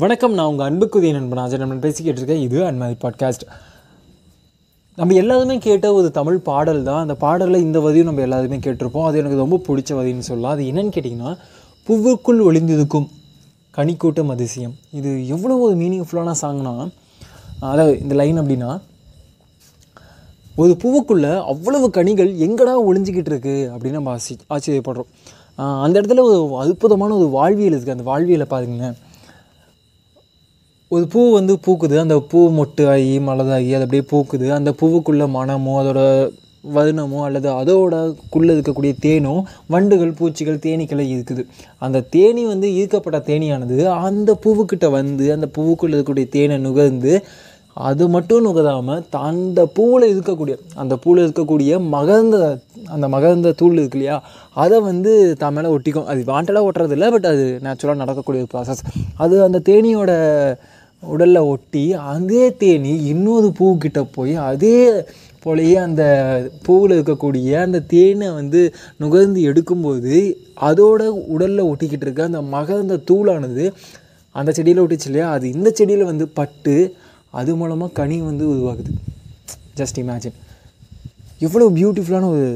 [0.00, 1.58] வணக்கம் நான் உங்கள் அன்புக்குதிய நண்பன் ஆஜர்.
[1.58, 3.42] நண்பன் பேசிக்கிட்டு இருக்கேன் இது அன்மதி பாட்காஸ்ட்
[4.96, 7.00] நம்ம எல்லாருமே கேட்ட ஒரு தமிழ் பாடல் தான்.
[7.00, 9.04] அந்த பாடலில் இந்த வதியும் நம்ம எல்லாருமே கேட்டிருப்போம்.
[9.08, 10.54] அது எனக்கு ரொம்ப பிடிச்ச வதின்னு சொல்லலாம்.
[10.54, 11.32] அது என்னன்னு கேட்டிங்கன்னா
[11.88, 13.06] புவ்வுக்குள் ஒளிந்திருக்கும்
[13.76, 14.74] கனிக்கூட்டம் அதிசயம்.
[14.92, 16.74] இது எவ்வளோ ஒரு மீனிங்ஃபுல்லான சாங்னா
[17.60, 18.80] அதாவது இந்த லைன் அப்படின்னா
[20.56, 23.56] ஒரு பூவுக்குள்ளே அவ்வளவு கனிகள் எங்கடா ஒளிஞ்சிக்கிட்டு இருக்கு?
[23.74, 25.12] அப்படின்னு நம்ம ஆசி ஆச்சரியப்படுறோம்.
[25.84, 28.98] அந்த இடத்துல ஒரு அற்புதமான ஒரு வாழ்வியல் இருக்குது அந்த வாழ்வியலை பாருங்களேன்.
[30.94, 31.96] ஒரு பூ வந்து பூக்குது.
[32.04, 34.46] அந்த பூ மொட்டாகி மலதாகி அது அப்படியே பூக்குது.
[34.56, 36.00] அந்த பூவுக்குள்ள மனமோ அதோட
[36.74, 37.94] வருணமோ அல்லது அதோட
[38.32, 39.32] குள்ளே இருக்கக்கூடிய தேனோ
[39.74, 41.42] வண்டுகள் பூச்சிகள் தேனீக்களை இருக்குது.
[41.84, 43.78] அந்த தேனி வந்து ஈர்க்கப்பட்ட தேனியானது
[44.08, 47.14] அந்த பூவுக்கிட்ட வந்து அந்த பூவுக்குள்ளே இருக்கக்கூடிய தேனை நுகர்ந்து
[47.88, 52.36] அது மட்டும் நுகராமல் அந்த பூவில் இருக்கக்கூடிய அந்த பூவில் இருக்கக்கூடிய மகர்ந்த
[52.94, 54.16] அந்த மகர்ந்த தூள் இருக்கு இல்லையா
[54.62, 56.08] அதை வந்து தான் மேலே ஒட்டிக்கும்.
[56.12, 58.84] அது வாண்டடாக ஒட்டுறது இல்லை பட் அது நேச்சுரலாக நடக்கக்கூடிய ஒரு ப்ராசஸ்
[59.24, 60.12] அது அந்த தேனியோட
[61.02, 64.76] உடலில் ஒட்டி அதே தேனி இன்னொரு பூக்கிட்ட போய் அதே
[65.44, 66.02] போலயே அந்த
[66.66, 68.60] பூவில் இருக்கக்கூடிய அந்த தேனை வந்து
[69.02, 70.14] நுகர்ந்து எடுக்கும்போது
[70.68, 71.02] அதோட
[71.34, 73.64] உடலில் ஒட்டிக்கிட்டு இருக்க அந்த மகந்த தூளானது
[74.34, 75.30] அந்த செடியில் ஒட்டிச்சு இல்லையா?
[75.30, 76.74] அது இந்த செடியில் வந்து பட்டு
[77.30, 78.92] அது மூலமாக கனி வந்து உருவாகுது.
[79.80, 80.36] ஜஸ்ட் இமேஜின்
[81.46, 82.46] எவ்வளோ பியூட்டிஃபுல்லான ஒரு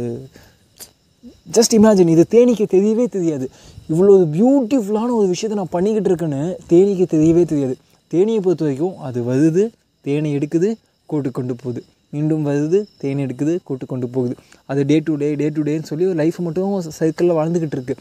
[1.56, 3.46] ஜஸ்ட் இமேஜின் இது தேனிக்கு தெரியவே தெரியாது.
[3.92, 7.76] இவ்வளோ பியூட்டிஃபுல்லான ஒரு விஷயத்தை நான் பண்ணிக்கிட்டு இருக்கேன்னு தேனிக்கு தெரியவே தெரியாது.
[8.12, 9.62] தேனியை பொறுத்த வரைக்கும் அது வருது
[10.06, 10.68] தேனை எடுக்குது
[11.10, 11.80] கூட்டு கொண்டு போகுது.
[12.10, 14.34] மீண்டும் வருது தேன் எடுக்குது கூட்டு கொண்டு போகுது.
[14.70, 17.94] அது day to day day to டேன்னு சொல்லி ஒரு லைஃப் மட்டும் சைக்கிளில் வாழ்ந்துக்கிட்டு இருக்கு.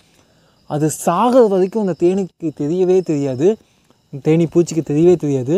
[0.69, 3.47] அது சாகிற வரைக்கும் அந்த தேனிக்கு தெரியவே தெரியாது.
[4.27, 5.57] தேனி பூச்சிக்கு தெரியவே தெரியாது.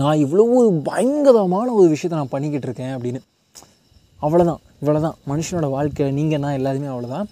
[0.00, 3.20] நான் இவ்வளோ ஒரு பயங்கரமான ஒரு விஷயத்தை நான் பண்ணிக்கிட்டு இருக்கேன் அப்படின்னு.
[4.22, 7.26] அவ்வளோதான் இவ்வளோதான் மனுஷனோட வாழ்க்கை நீங்கள் நான் எல்லாருமே அவ்வளோதான்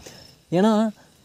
[0.58, 0.72] ஏன்னா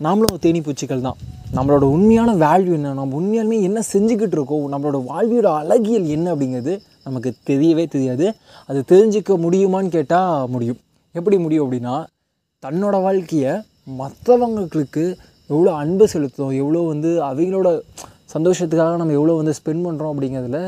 [0.05, 1.17] நாமளும் தேனி பூச்சிகள் தான்.
[1.55, 2.93] நம்மளோட உண்மையான வேல்யூ என்ன?
[2.93, 4.65] நம்ம உண்மையாலுமே என்ன செஞ்சுக்கிட்டு இருக்கோம்?
[4.73, 6.73] நம்மளோட வாழ்வியோட அழகியல் என்ன அப்படிங்கிறது
[7.03, 8.27] நமக்கு தெரியவே தெரியாது.
[8.69, 10.79] அது தெரிஞ்சிக்க முடியுமான்னு கேட்டால் முடியும்.
[11.15, 11.95] எப்படி முடியும் அப்படின்னா
[12.65, 13.53] தன்னோட வாழ்க்கையை
[14.01, 15.03] மற்றவங்களுக்கு
[15.49, 17.69] எவ்வளோ அன்பு செலுத்துகிறோம் எவ்வளோ வந்து அவங்களோட
[18.33, 20.59] சந்தோஷத்துக்காக நம்ம எவ்வளோ வந்து ஸ்பெண்ட் பண்ணுறோம் அப்படிங்கிறதுல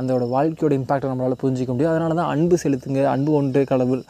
[0.00, 1.92] அதோட வாழ்க்கையோட இம்பேக்டை நம்மளால் புரிஞ்சிக்க முடியும்.
[1.92, 3.00] அதனால தான் அன்பு செலுத்துங்க.
[3.14, 4.02] அன்பு ஒன்றே கடவுள்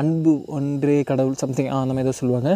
[0.00, 2.50] அன்பு ஒன்றே கடவுள் சம்திங் அந்த மாதிரி ஏதோ சொல்லுவாங்க.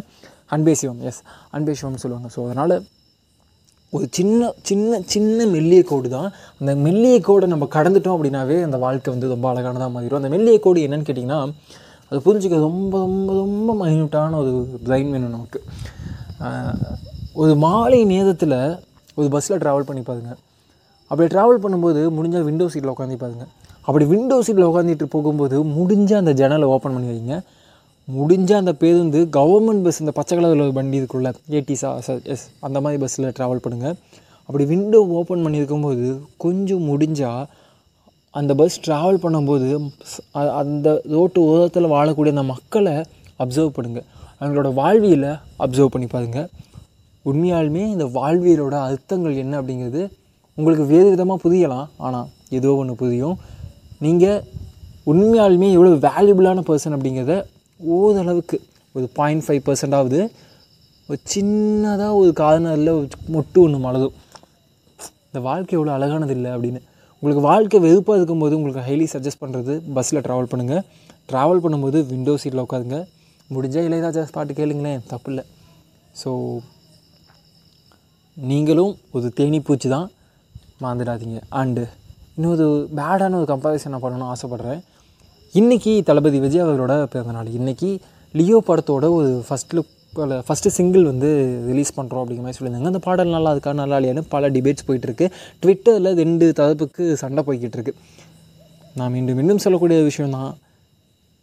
[0.55, 1.23] அன்பே சிவம் எஸ்
[1.57, 2.29] அன்பே சிவம்னு சொல்லுவாங்க.
[2.37, 2.77] ஸோ அதனால்
[3.93, 6.29] ஒரு சின்ன சின்ன சின்ன மெல்லிய கோடு தான்.
[6.61, 10.21] அந்த மெல்லிய கோடை நம்ம கடந்துட்டோம் அப்படின்னாவே அந்த வாழ்க்கை வந்து ரொம்ப அழகானதாக மாறிடும்.
[10.23, 11.41] அந்த மெல்லிய கோடு என்னன்னு கேட்டிங்கன்னா
[12.11, 14.53] அது புரிஞ்சுக்க ரொம்ப ரொம்ப ரொம்ப மைன்யூட்டான ஒரு
[14.87, 15.61] பிளைன் வேணும் நமக்கு.
[17.43, 18.59] ஒரு மாலை நேரத்தில்
[19.19, 20.39] ஒரு பஸ்ஸில் ட்ராவல் பண்ணி பாருங்கள்
[21.11, 23.45] அப்படி ட்ராவல் பண்ணும்போது முடிஞ்சால் விண்டோ சீட்டில் உட்காந்து பாருங்க.
[23.89, 27.37] அப்படி விண்டோ சீட்டில் உட்காந்துட்டு போகும்போது முடிஞ்சால் அந்த ஜன்னலை ஓப்பன் பண்ணி வைங்க.
[28.09, 31.91] முடிஞ்சால் அந்த பேருந்து கவர்மெண்ட் பஸ் இந்த பச்சை கலரில் ஒரு வண்டி இருக்குள்ள ஏடிஸா
[32.35, 33.97] எஸ் அந்த மாதிரி பஸ்ஸில் ட்ராவல் பண்ணுங்கள்
[34.49, 36.05] அப்படி விண்டோ ஓப்பன் பண்ணியிருக்கும்போது
[36.45, 37.45] கொஞ்சம் முடிஞ்சால்
[38.35, 39.69] அந்த பஸ் ட்ராவல் பண்ணும்போது
[40.61, 42.95] அந்த ரோட்டு ஓரத்தில் வாழக்கூடிய அந்த மக்களை
[43.45, 44.07] அப்சர்வ் பண்ணுங்கள்
[44.41, 45.33] அவங்களோட வாழ்வியலை
[45.65, 46.49] அப்சர்வ் பண்ணி பாருங்கள்
[47.25, 50.03] உண்மையாலுமே இந்த வாழ்வியலோட அர்த்தங்கள் என்ன அப்படிங்கிறது
[50.59, 52.29] உங்களுக்கு வேறு விதமாக புரியலாம் ஆனால்
[52.59, 53.37] ஏதோ ஒன்று புரியும்
[54.05, 54.43] நீங்கள்
[55.11, 57.35] உண்மையாலுமே எவ்வளோ வேல்யூபிளான பர்சன் அப்படிங்கிறத
[57.81, 58.57] ஓரளவுக்கு
[58.97, 60.21] ஒரு பாயிண்ட் ஃபைவ் பர்சன்டாவது
[61.09, 64.15] ஒரு சின்னதாக ஒரு கார்னரில் ஒரு மொட்டு ஒன்று மலரும்.
[65.29, 66.81] இந்த வாழ்க்கை எவ்வளோ அழகானது இல்லை அப்படின்னு.
[67.23, 70.83] உங்களுக்கு வாழ்க்கை வெறுப்பாக இருக்கும்போது உங்களுக்கு ஹைலி சஜஸ்ட் பண்ணுறது பஸ்ஸில் ட்ராவல் பண்ணுங்கள்
[71.31, 72.99] ட்ராவல் பண்ணும்போது விண்டோ சீட்டில் உட்காருங்க.
[73.55, 75.45] முடிஞ்சால் இளையராஜா பாட்டு கேளுங்களேன் தப்பு இல்லை.
[76.23, 76.31] ஸோ
[78.37, 80.09] நீங்களும் ஒரு தேனி பூச்சி தான்.
[80.83, 81.39] மறந்துடாதீங்க.
[81.61, 81.85] அண்டு
[82.37, 82.65] இன்னொரு
[82.99, 84.81] பேடான ஒரு கம்பேரிசன் நான் பண்ணணும்னு ஆசைப்பட்றேன்.
[85.61, 87.91] இன்றைக்கி தளபதி விஜய் அவரோட பிறந்தநாள் இன்றைக்கி
[88.39, 89.93] லியோ படத்தோட ஒரு ஃபஸ்ட் லுக்
[90.49, 91.29] ஃபஸ்ட்டு சிங்கிள் வந்து
[91.71, 92.91] ரிலீஸ் பண்ணுறோம் அப்படிங்கிற மாதிரி சொல்லியிருந்தாங்க.
[92.93, 95.27] அந்த பாடல் நல்லா இருக்கா நல்லா இல்லையான்னு பல டிபேட்ஸ் போயிட்டுருக்கு.
[95.63, 97.95] ட்விட்டரில் ரெண்டு தரப்புக்கு சண்டை போய்கிட்டு இருக்கு
[98.99, 100.53] நான் மீண்டும் மீண்டும் சொல்லக்கூடிய விஷயம் தான்.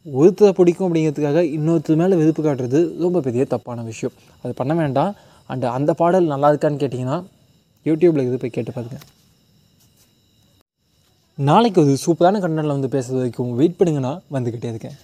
[0.05, 4.15] ஒருத்தரை பிடிக்கும் அப்படிங்கிறதுக்காக இன்னொருத்தர் மேலே வெறுப்பு காட்டுறது ரொம்ப பெரிய தப்பான விஷயம்.
[4.43, 5.11] அது பண்ண வேண்டாம்.
[5.51, 7.19] அண்ட் அந்த பாடல் நல்லா இருக்கான்னு கேட்டிங்கன்னா
[7.89, 9.05] யூடியூப்பில் இது போய் கேட்டு பாருங்கள்
[11.37, 14.97] நாளைக்கு ஒரு சூப்பரான கண்டனில் வந்து பேசுறது வரைக்கும் வெயிட் பண்ணுங்கன்னா வந்துக்கிட்டே இருக்கேன்.